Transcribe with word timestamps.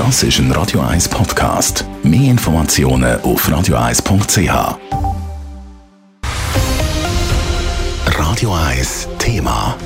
Das 0.00 0.22
ist 0.22 0.38
ein 0.38 0.50
Radio 0.52 0.80
1 0.80 1.10
Podcast. 1.10 1.84
Mehr 2.02 2.30
Informationen 2.30 3.20
auf 3.20 3.46
radio1.ch. 3.46 4.78
Radio 8.06 8.54
1 8.54 9.08
Thema. 9.18 9.76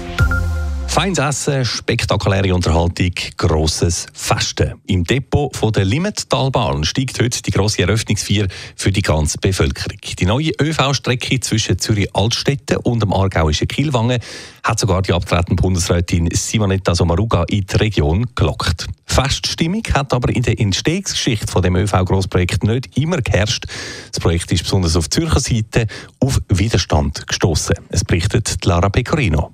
Feines 0.87 1.19
Essen, 1.19 1.65
spektakuläre 1.65 2.55
Unterhaltung, 2.55 3.11
grosses 3.37 4.07
Festen. 4.13 4.75
Im 4.87 5.03
Depot 5.03 5.55
von 5.57 5.73
der 5.73 5.85
Limmattalbahn 5.85 6.85
steigt 6.85 7.21
heute 7.21 7.43
die 7.43 7.51
grosse 7.51 7.83
Eröffnungsfeier 7.83 8.47
für 8.77 8.93
die 8.93 9.03
ganze 9.03 9.39
Bevölkerung. 9.39 9.99
Die 10.17 10.27
neue 10.27 10.53
ÖV-Strecke 10.63 11.41
zwischen 11.41 11.81
Zürich-Altstetten 11.81 12.77
und 12.77 13.03
dem 13.03 13.13
aargauischen 13.13 13.67
Kielwangen 13.67 14.21
hat 14.63 14.79
sogar 14.79 15.03
die 15.03 15.13
abtretende 15.13 15.61
Bundesrätin 15.61 16.29
Simonetta 16.33 16.95
Sommaruga 16.95 17.43
in 17.49 17.67
die 17.67 17.77
Region 17.79 18.27
gelockt. 18.37 18.87
Feststimmung 19.07 19.83
hat 19.93 20.13
aber 20.13 20.35
in 20.35 20.43
der 20.43 20.59
Entstehungsgeschichte 20.59 21.47
von 21.47 21.63
dem 21.63 21.77
ÖV-Grossprojekt 21.77 22.65
nicht 22.65 22.97
immer 22.97 23.19
geherrscht. 23.19 23.65
Das 24.11 24.21
Projekt 24.21 24.51
ist 24.53 24.63
besonders 24.65 24.97
auf 24.97 25.09
Zürcher 25.11 25.41
Seite 25.41 25.87
auf 26.21 26.41
Widerstand 26.49 27.27
gestoßen. 27.27 27.77
Es 27.91 28.05
berichtet 28.05 28.65
Lara 28.65 28.89
Pecorino. 28.89 29.53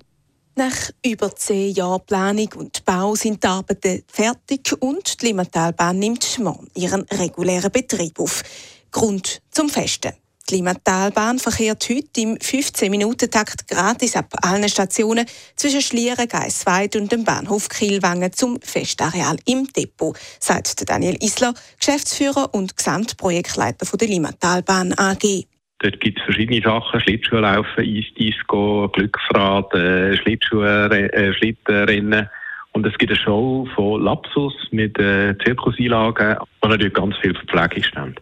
Nach 0.56 0.90
über 1.04 1.34
zehn 1.34 1.72
Jahren 1.74 2.02
Planung 2.06 2.48
und 2.56 2.84
Bau 2.84 3.14
sind 3.14 3.42
die 3.42 3.48
Arbeiten 3.48 4.02
fertig 4.06 4.74
und 4.80 5.22
die 5.22 5.26
Limmatalbahn 5.26 5.98
nimmt 5.98 6.38
morgen 6.38 6.68
ihren 6.74 7.02
regulären 7.02 7.70
Betrieb 7.70 8.18
auf. 8.18 8.42
Grund 8.90 9.40
zum 9.50 9.68
Festen. 9.68 10.12
Die 10.50 10.56
Limmatalbahn 10.56 11.38
verkehrt 11.38 11.88
heute 11.88 12.20
im 12.20 12.34
15-Minuten-Takt 12.34 13.68
gratis 13.68 14.16
ab 14.16 14.26
allen 14.42 14.68
Stationen 14.68 15.24
zwischen 15.54 15.80
Schlieren, 15.80 16.26
Geissweid 16.26 16.96
und 16.96 17.12
dem 17.12 17.24
Bahnhof 17.24 17.68
Kielwangen 17.68 18.32
zum 18.32 18.60
Festareal 18.60 19.36
im 19.46 19.68
Depot, 19.76 20.16
sagt 20.40 20.88
Daniel 20.88 21.16
Isler, 21.20 21.54
Geschäftsführer 21.78 22.52
und 22.52 22.76
Gesamtprojektleiter 22.76 23.86
der 23.96 24.08
Limmatalbahn 24.08 24.92
AG. 24.94 25.44
Dort 25.78 26.00
gibt 26.00 26.18
es 26.18 26.24
verschiedene 26.24 26.62
Sachen, 26.62 27.00
Schlittschuhlaufen, 27.00 27.84
Eisdisco, 27.84 28.88
Glücksrad, 28.92 29.72
äh, 29.74 30.14
äh, 30.14 31.32
Schlittenrennen. 31.34 32.28
Und 32.72 32.86
es 32.86 32.98
gibt 32.98 33.12
eine 33.12 33.20
Show 33.20 33.68
von 33.76 34.02
Lapsus 34.02 34.54
mit 34.72 34.98
äh, 34.98 35.36
Zirkuseinlagen 35.44 36.38
und 36.60 36.70
natürlich 36.70 36.94
ganz 36.94 37.16
viel 37.18 37.34
Verpflegungsstände. 37.34 38.20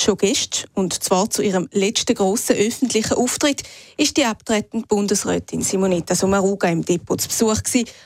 Schon 0.00 0.16
gestern, 0.16 0.70
und 0.74 0.92
zwar 0.92 1.28
zu 1.28 1.42
ihrem 1.42 1.68
letzten 1.72 2.14
grossen 2.14 2.54
öffentlichen 2.54 3.14
Auftritt, 3.14 3.64
ist 3.96 4.16
die 4.16 4.24
abtretende 4.24 4.86
Bundesrätin 4.86 5.62
Simonetta 5.62 6.14
Sommaruga 6.14 6.68
im 6.68 6.84
Depot 6.84 7.20
zu 7.20 7.26
Besuch 7.26 7.58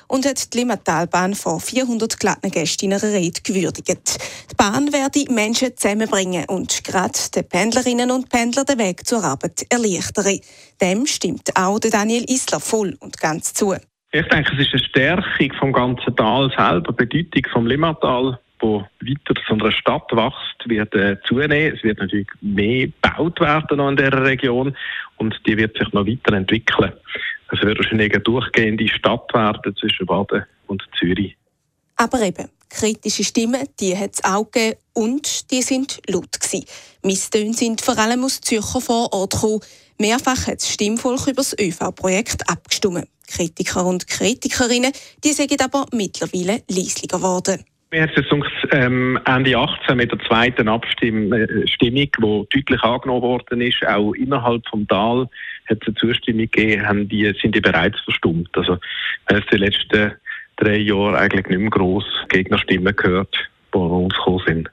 und 0.08 0.24
hat 0.24 0.54
die 0.54 0.58
Limmatalbahn 0.58 1.34
vor 1.34 1.60
400 1.60 2.18
glatten 2.18 2.50
Gästen 2.50 2.86
in 2.86 2.94
einer 2.94 3.02
Rede 3.02 3.42
gewürdigt. 3.42 4.18
Die 4.50 4.54
Bahn 4.56 4.90
werde 4.90 5.30
Menschen 5.30 5.76
zusammenbringen 5.76 6.46
und 6.46 6.82
gerade 6.82 7.18
den 7.34 7.46
Pendlerinnen 7.46 8.10
und 8.10 8.30
Pendlern 8.30 8.64
den 8.64 8.78
Weg 8.78 9.06
zur 9.06 9.22
Arbeit 9.22 9.66
erleichtern. 9.68 10.40
Dem 10.80 11.06
stimmt 11.06 11.50
auch 11.54 11.78
Daniel 11.78 12.24
Isler 12.26 12.60
voll 12.60 12.96
und 13.00 13.20
ganz 13.20 13.52
zu. 13.52 13.74
Ich 14.12 14.28
denke, 14.28 14.50
es 14.54 14.66
ist 14.66 14.72
eine 14.72 14.82
Stärkung 14.82 15.52
vom 15.58 15.72
ganzen 15.74 16.16
Tal 16.16 16.50
selber, 16.56 16.92
Bedeutung 16.94 17.42
vom 17.52 17.66
Limmatal 17.66 18.38
wo 18.62 18.84
weiter 19.00 19.34
zu 19.46 19.54
einer 19.54 19.72
Stadt 19.72 20.10
wächst, 20.12 20.68
wird 20.68 20.94
äh, 20.94 21.16
zunehmen. 21.26 21.74
Es 21.76 21.82
wird 21.82 21.98
natürlich 21.98 22.28
mehr 22.40 22.86
gebaut 22.86 23.40
werden 23.40 23.78
noch 23.78 23.90
in 23.90 23.96
dieser 23.96 24.24
Region 24.24 24.76
und 25.16 25.38
die 25.46 25.56
wird 25.56 25.76
sich 25.76 25.92
noch 25.92 26.06
weiterentwickeln. 26.06 26.92
Es 27.50 27.60
wird 27.60 27.78
wahrscheinlich 27.78 28.14
eine 28.14 28.22
durchgehende 28.22 28.88
Stadt 28.88 29.32
werden 29.34 29.76
zwischen 29.76 30.06
Baden 30.06 30.44
und 30.68 30.82
Zürich. 30.98 31.36
Aber 31.96 32.20
eben, 32.20 32.48
kritische 32.70 33.24
Stimmen, 33.24 33.68
die 33.78 33.96
hat 33.96 34.14
es 34.14 34.24
auch 34.24 34.50
gegeben 34.50 34.78
und 34.94 35.50
die 35.50 35.62
sind 35.62 36.00
laut 36.08 36.40
gewesen. 36.40 36.64
Misstöne 37.02 37.52
sind 37.52 37.82
vor 37.82 37.98
allem 37.98 38.24
aus 38.24 38.40
Zürcher 38.40 38.80
vor 38.80 39.12
Ort 39.12 39.32
gekommen. 39.32 39.60
Mehrfach 39.98 40.46
hat 40.46 40.62
das 40.62 40.72
Stimmvolk 40.72 41.26
über 41.26 41.36
das 41.36 41.56
ÖV-Projekt 41.58 42.48
abgestimmt. 42.48 43.08
Kritiker 43.28 43.84
und 43.84 44.06
Kritikerinnen, 44.08 44.92
die 45.22 45.32
sind 45.32 45.62
aber 45.62 45.86
mittlerweile 45.92 46.62
leislicher 46.68 47.18
geworden. 47.18 47.64
Mir 47.92 48.04
hat 48.04 48.16
es 48.16 48.24
ähm, 48.70 49.20
Ende 49.26 49.54
18 49.54 49.98
mit 49.98 50.10
der 50.10 50.18
zweiten 50.20 50.66
Abstimmung, 50.66 51.30
äh, 51.34 51.46
die 51.78 52.10
deutlich 52.10 52.82
angenommen 52.82 53.20
worden 53.20 53.60
ist, 53.60 53.86
auch 53.86 54.14
innerhalb 54.14 54.66
vom 54.66 54.88
Tal 54.88 55.28
hat 55.68 55.78
es 55.82 55.88
eine 55.88 55.96
Zustimmung 55.96 56.50
gegeben, 56.50 56.88
haben 56.88 57.06
die, 57.06 57.30
sind 57.42 57.54
die 57.54 57.60
bereits 57.60 58.00
verstummt. 58.00 58.48
Also 58.54 58.78
wir 59.28 59.36
haben 59.36 59.46
die 59.52 59.56
letzten 59.58 60.12
drei 60.56 60.78
Jahre 60.78 61.18
eigentlich 61.18 61.46
nicht 61.48 61.58
mehr 61.58 61.68
gross 61.68 62.06
Gegnerstimmen 62.30 62.96
gehört, 62.96 63.34
die 63.34 63.70
bei 63.72 63.78
uns 63.78 64.14
gekommen 64.14 64.42
sind. 64.46 64.70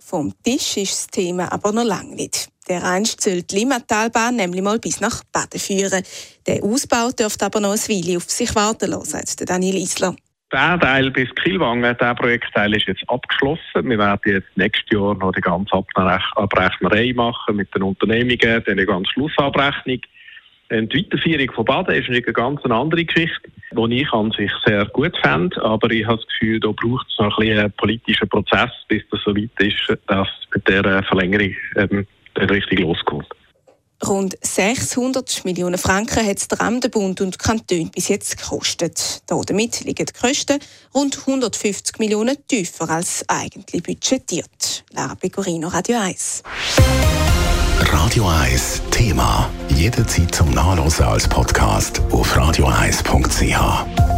Vom 0.00 0.34
Tisch 0.42 0.78
ist 0.78 0.92
das 0.94 1.06
Thema 1.06 1.52
aber 1.52 1.70
noch 1.70 1.84
lange 1.84 2.16
nicht. 2.16 2.48
Der 2.68 2.82
einst 2.82 3.20
soll 3.20 3.42
die 3.42 3.54
Limmatalbahn 3.54 4.34
nämlich 4.34 4.62
mal 4.62 4.80
bis 4.80 5.00
nach 5.00 5.22
Baden 5.32 5.60
führen. 5.60 6.02
Der 6.48 6.64
Ausbau 6.64 7.10
dürfte 7.10 7.46
aber 7.46 7.60
noch 7.60 7.70
ein 7.70 7.78
Weile 7.78 8.16
auf 8.16 8.24
sich 8.24 8.52
warten 8.56 8.90
lassen, 8.90 9.24
sagt 9.24 9.48
Daniel 9.48 9.76
Isler. 9.76 10.16
Der 10.50 10.80
Teil 10.80 11.10
bis 11.10 11.28
Kielwangen, 11.34 11.94
der 12.00 12.14
Projektteil 12.14 12.74
ist 12.74 12.86
jetzt 12.86 13.04
abgeschlossen. 13.08 13.60
Wir 13.82 13.98
werden 13.98 14.20
jetzt 14.24 14.56
nächstes 14.56 14.90
Jahr 14.90 15.14
noch 15.14 15.32
die 15.32 15.42
ganze 15.42 15.74
Abrechnerei 15.74 17.12
machen 17.14 17.56
mit 17.56 17.74
den 17.74 17.82
Unternehmungen, 17.82 18.62
dann 18.64 18.78
die 18.78 18.86
ganze 18.86 19.12
Schlussabrechnung. 19.12 20.00
Die 20.70 20.76
Weiterführung 20.76 21.52
von 21.52 21.64
Baden 21.66 21.94
ist 21.96 22.08
eine 22.08 22.22
ganz 22.22 22.62
andere 22.64 23.04
Geschichte, 23.04 23.50
die 23.72 24.00
ich 24.00 24.12
an 24.12 24.30
sich 24.30 24.50
sehr 24.64 24.86
gut 24.86 25.16
fände. 25.22 25.62
Aber 25.62 25.90
ich 25.90 26.06
habe 26.06 26.16
das 26.16 26.26
Gefühl, 26.28 26.60
da 26.60 26.68
braucht 26.68 27.06
es 27.10 27.18
noch 27.18 27.38
ein 27.38 27.58
einen 27.58 27.72
politischen 27.72 28.28
Prozess, 28.28 28.70
bis 28.88 29.02
das 29.10 29.20
so 29.24 29.36
weit 29.36 29.50
ist, 29.58 29.98
dass 30.06 30.28
mit 30.54 30.66
dieser 30.66 31.02
Verlängerung 31.02 31.54
ähm, 31.76 32.06
richtig 32.38 32.80
losgeht. 32.80 33.37
Rund 34.06 34.38
600 34.40 35.44
Millionen 35.44 35.76
Franken 35.76 36.24
hat 36.24 36.50
der 36.50 36.60
Amt, 36.60 36.90
Bund 36.90 37.20
und 37.20 37.38
Kanton 37.38 37.90
bis 37.90 38.08
jetzt 38.08 38.38
gekostet. 38.38 39.22
Damit 39.26 39.80
liegen 39.80 40.06
die 40.06 40.12
Kosten 40.12 40.60
rund 40.94 41.18
150 41.18 41.98
Millionen 41.98 42.36
tiefer 42.46 42.88
als 42.88 43.24
eigentlich 43.26 43.82
budgetiert. 43.82 44.84
Lara 44.92 45.16
Pecorino, 45.16 45.68
Radio 45.68 45.98
1. 45.98 46.42
Radio 47.80 48.28
1 48.28 48.82
Thema. 48.90 49.50
Jederzeit 49.68 50.34
zum 50.34 50.50
Nachlesen 50.52 51.04
als 51.04 51.28
Podcast 51.28 52.00
auf 52.10 52.36
radio1.ch. 52.36 54.17